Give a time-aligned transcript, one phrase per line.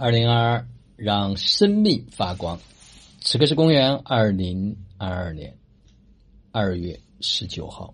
[0.00, 2.60] 二零二二，让生命发光。
[3.20, 5.56] 此刻是公元二零二二年
[6.52, 7.92] 二月十九号，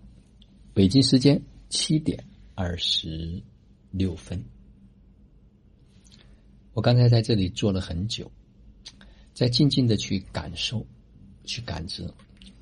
[0.71, 2.23] 北京时间七点
[2.53, 3.41] 二十
[3.89, 4.43] 六分。
[6.73, 8.31] 我刚才在这里坐了很久，
[9.33, 10.85] 在静静的去感受、
[11.43, 12.07] 去感知。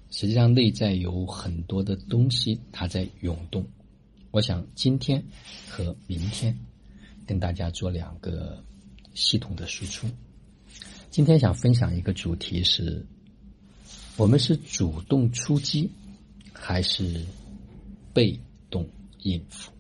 [0.10, 3.68] 实际上，内在有很多的东西，它在涌动。
[4.32, 5.22] 我想今天
[5.68, 6.58] 和明天
[7.28, 8.64] 跟大家做两个
[9.14, 10.08] 系统的输出。
[11.10, 13.06] 今天想分享一个主题是：
[14.18, 15.90] 我们是主动出击
[16.52, 17.24] 还是
[18.14, 18.40] 被
[18.70, 18.88] 动
[19.22, 19.72] 应付？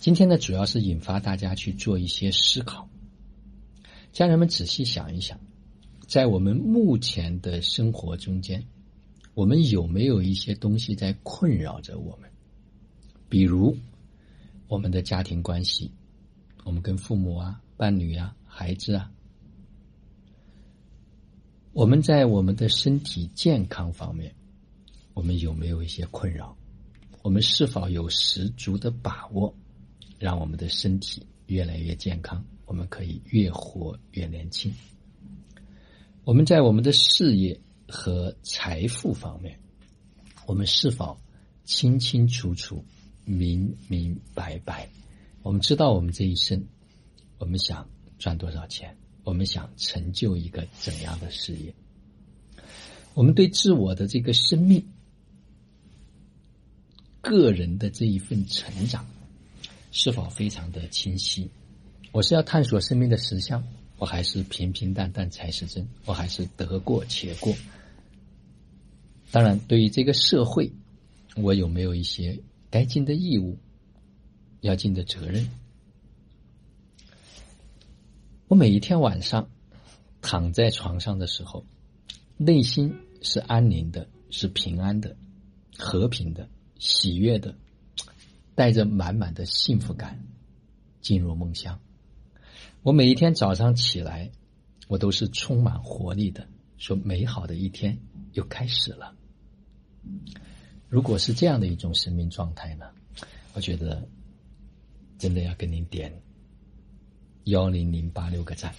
[0.00, 2.88] 今天呢，主要是引发大家去做一些思考。
[4.12, 5.38] 家人们仔细想一想，
[6.06, 8.64] 在我们目前的生活中间，
[9.34, 12.30] 我们有没有一些东西在困扰着我们？
[13.28, 13.76] 比如，
[14.66, 15.90] 我们的家庭关系，
[16.68, 19.10] 我们跟父母啊、伴侣啊、孩子啊，
[21.72, 24.34] 我们在我们的身体健康方面，
[25.14, 26.54] 我们有没有一些困扰？
[27.22, 29.54] 我们是否有十足的把握，
[30.18, 32.44] 让我们的身体越来越健康？
[32.66, 34.70] 我们可以越活越年轻。
[36.22, 37.58] 我们在我们的事业
[37.88, 39.58] 和财富方面，
[40.46, 41.18] 我们是否
[41.64, 42.84] 清清楚楚？
[43.24, 44.86] 明明白白，
[45.42, 46.66] 我们知道我们这一生，
[47.38, 51.74] 我们想赚多少钱，我们想成就一个怎样的事业，
[53.14, 54.84] 我们对自我的这个生命、
[57.20, 59.06] 个人的这一份成长，
[59.90, 61.50] 是否非常的清晰？
[62.12, 63.64] 我是要探索生命的实相，
[63.98, 65.88] 我还是平平淡淡才是真？
[66.04, 67.54] 我还是得过且过？
[69.30, 70.72] 当然，对于这个社会，
[71.36, 72.40] 我有没有一些？
[72.70, 73.58] 该尽的义务，
[74.60, 75.48] 要尽的责任。
[78.48, 79.50] 我每一天晚上
[80.22, 81.64] 躺在床上的时候，
[82.36, 85.16] 内心是安宁的，是平安的，
[85.76, 86.48] 和平的，
[86.78, 87.54] 喜悦的，
[88.54, 90.24] 带着满满的幸福感
[91.00, 91.78] 进入梦乡。
[92.82, 94.30] 我每一天早上起来，
[94.86, 96.48] 我都是充满活力的，
[96.78, 97.98] 说美好的一天
[98.32, 99.14] 又开始了。
[100.88, 102.86] 如果是这样的一种生命状态呢，
[103.52, 104.08] 我觉得
[105.18, 106.22] 真的要跟您点
[107.44, 108.72] 幺零零八六个赞，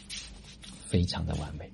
[0.85, 1.69] 非常的完美。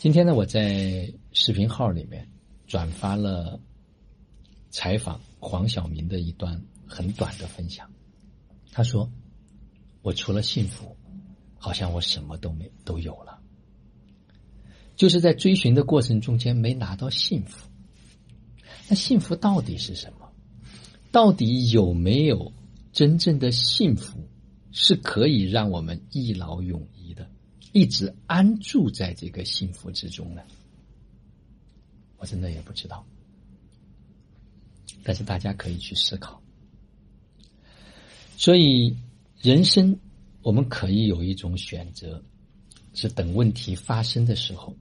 [0.00, 2.28] 今天呢，我在视频号里面
[2.66, 3.58] 转发了
[4.68, 7.90] 采访黄晓明的一段很短的分享。
[8.70, 9.10] 他说
[10.02, 10.94] ：“我除了幸福，
[11.56, 13.40] 好像我什么都没都有了，
[14.94, 17.66] 就是在追寻的过程中间没拿到幸福。”
[18.88, 20.30] 那幸福到底是什么？
[21.10, 22.52] 到底有没有
[22.92, 24.28] 真正的幸福
[24.70, 27.28] 是可以让我们一劳永逸的，
[27.72, 30.42] 一直安住在这个幸福之中呢？
[32.18, 33.04] 我真的也不知道。
[35.02, 36.40] 但是大家可以去思考。
[38.36, 38.96] 所以，
[39.40, 39.98] 人生
[40.42, 42.22] 我们可以有一种选择，
[42.94, 44.76] 是等问题发生的时候，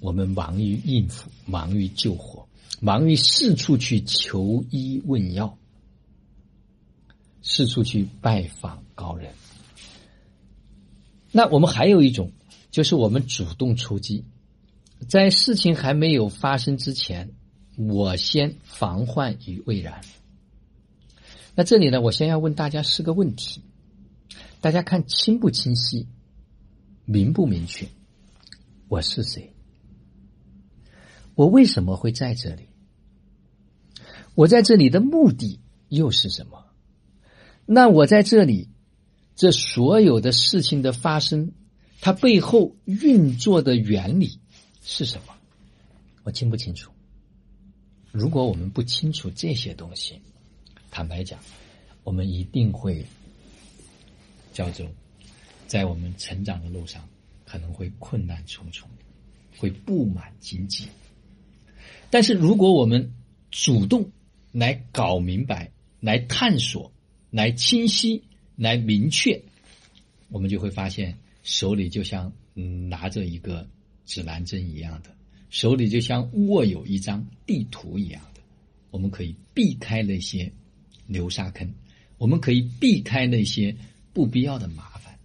[0.00, 2.46] 我们忙于应付，忙于救火。
[2.80, 5.58] 忙于四处去求医问药，
[7.48, 9.32] 四处去拜访高人。
[11.30, 12.32] 那我们还有一种，
[12.72, 14.24] 就是我们主动出击，
[15.08, 17.32] 在事情还没有发生之前，
[17.76, 20.00] 我先防患于未然。
[21.54, 23.62] 那这里呢，我先要问大家四个问题，
[24.60, 26.08] 大家看清不清晰，
[27.04, 27.86] 明不明确？
[28.88, 29.54] 我是谁？
[31.36, 32.68] 我为什么会在这里？
[34.34, 36.65] 我在这里的目的又是什么？
[37.66, 38.68] 那我在这里，
[39.34, 41.52] 这所有的事情的发生，
[42.00, 44.38] 它背后运作的原理
[44.82, 45.34] 是什么？
[46.22, 46.92] 我清不清楚？
[48.12, 50.20] 如果我们不清楚这些东西，
[50.90, 51.38] 坦白讲，
[52.04, 53.04] 我们一定会
[54.52, 54.86] 叫做
[55.66, 57.06] 在我们成长的路上
[57.44, 58.88] 可能会困难重重，
[59.58, 60.86] 会布满荆棘。
[62.10, 63.12] 但是，如果我们
[63.50, 64.08] 主动
[64.52, 65.70] 来搞明白、
[66.00, 66.90] 来探索、
[67.36, 68.22] 来清晰、
[68.56, 69.42] 来明确，
[70.30, 73.68] 我们就会发现，手里就像嗯拿着一个
[74.06, 75.14] 指南针一样的，
[75.50, 78.40] 手里就像握有一张地图一样的，
[78.90, 80.50] 我们可以避开那些
[81.06, 81.70] 流沙坑，
[82.16, 83.76] 我们可以避开那些
[84.14, 85.18] 不必要的麻烦。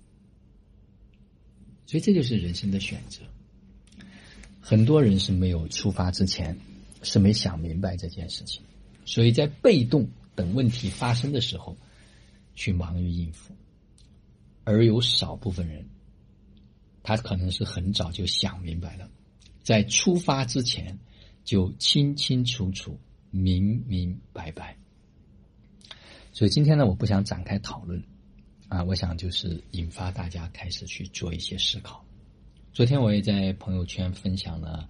[1.87, 3.21] 所以，这就是人生的选择。
[4.59, 6.57] 很多人是没有出发之前。
[7.03, 8.61] 是没想明白这件事情，
[9.05, 11.75] 所以在被动等问题发生的时候，
[12.61, 13.55] 去忙于应付。
[14.63, 15.83] 而有少部分人，
[17.01, 19.09] 他可能是很早就想明白了，
[19.63, 20.99] 在出发之前
[21.43, 22.99] 就清清楚楚、
[23.31, 24.77] 明明白白。
[26.31, 27.99] 所以今天呢，我不想展开讨论，
[28.67, 32.05] 啊，我想就是引发大家开始去做一些思考。
[32.71, 34.87] 昨天我也在朋友圈分享了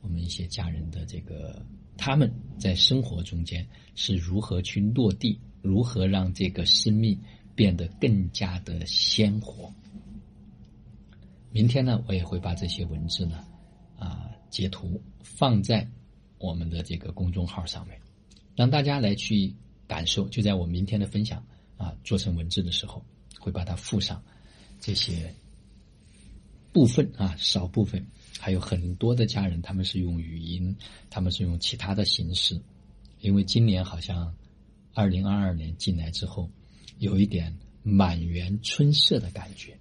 [0.00, 1.64] 我们一些家人的这个
[1.96, 2.28] 他们
[2.58, 3.64] 在生活中间
[3.94, 7.18] 是如何去落地，如何让这个生命
[7.54, 9.72] 变得更加的鲜活。
[11.50, 13.42] 明天呢，我也会把这些文字呢
[13.98, 15.88] 啊截图放在
[16.36, 17.98] 我们的这个公众号上面，
[18.54, 19.54] 让大家来去。
[19.88, 21.44] 感受就在我明天的分享
[21.76, 23.04] 啊，做成文字的时候，
[23.38, 24.22] 会把它附上
[24.80, 25.34] 这些
[26.72, 28.02] 部分啊，少部分，
[28.40, 30.74] 还有很多的家人，他们是用语音，
[31.10, 32.58] 他们是用其他的形式，
[33.20, 34.34] 因为今年好像
[34.94, 36.50] 二零二二年进来之后，
[36.98, 39.78] 有一点满园春色的感觉，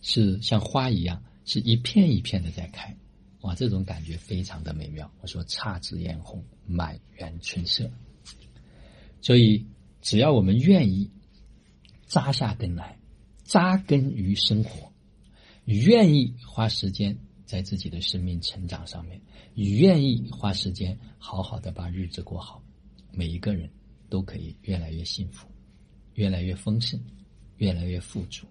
[0.00, 2.96] 是像花一样，是一片一片的在开，
[3.42, 5.10] 哇，这种感觉非常的美妙。
[5.20, 7.90] 我说姹紫嫣红，满园春色。
[9.20, 9.66] 所以，
[10.00, 11.10] 只要我们愿意
[12.06, 12.98] 扎下根来，
[13.44, 14.92] 扎根于生活，
[15.64, 19.20] 愿意花时间在自己的生命成长上面，
[19.54, 22.62] 愿意花时间好好的把日子过好，
[23.12, 23.68] 每一个人
[24.08, 25.48] 都可以越来越幸福，
[26.14, 27.00] 越来越丰盛，
[27.56, 28.46] 越来越富足，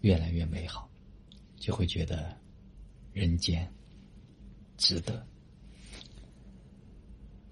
[0.00, 0.90] 越来越美好，
[1.56, 2.36] 就会觉得
[3.12, 3.70] 人间
[4.76, 5.26] 值得。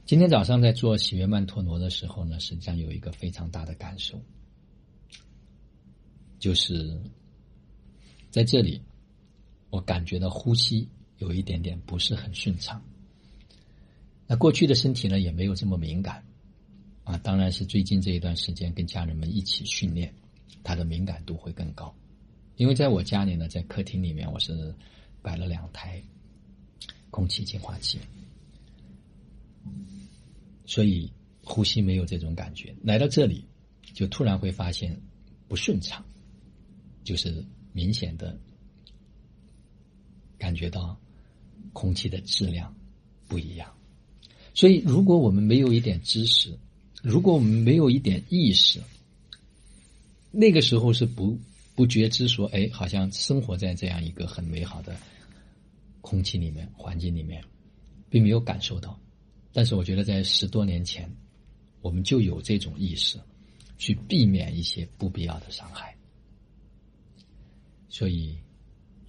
[0.04, 4.18] 今天早上在做喜悦曼陀罗的时候呢，实际上有一个非常大的感受，
[6.38, 6.98] 就是
[8.30, 8.80] 在这里，
[9.68, 12.82] 我感觉到呼吸有一点点不是很顺畅。
[14.26, 16.24] 那过去的身体呢，也没有这么敏感，
[17.08, 20.12] 啊，当然是最近这一段时间跟家人们一起训练，
[20.62, 21.96] 它的敏感度会更高。
[22.56, 24.74] 因为在我家里呢，在客厅里面，我是
[25.22, 26.02] 摆了两台
[27.10, 27.98] 空气净化器。
[30.66, 31.10] 所以
[31.42, 33.42] 呼吸没有这种感觉，来到这里
[33.94, 35.00] 就突然会发现
[35.48, 36.04] 不顺畅，
[37.04, 38.38] 就是明显的
[40.36, 41.00] 感觉到
[41.72, 42.76] 空气的质量
[43.28, 43.74] 不一样。
[44.52, 46.58] 所以，如果我们没有一点知识，
[47.02, 48.80] 如果我们没有一点意识，
[50.30, 51.38] 那个时候是不
[51.74, 54.96] 不觉知说，哎，好像生活在这样一个很美好的
[56.00, 57.42] 空气里面、环境里面，
[58.10, 58.98] 并没有感受到。
[59.52, 61.10] 但是我觉得，在十多年前，
[61.80, 63.18] 我们就有这种意识，
[63.76, 65.96] 去避免一些不必要的伤害。
[67.88, 68.36] 所以，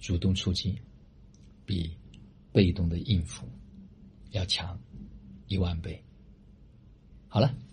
[0.00, 0.74] 主动出击
[1.66, 1.94] 比
[2.52, 3.46] 被动的应付
[4.30, 4.78] 要强
[5.48, 6.02] 一万倍。
[7.28, 7.54] 好了，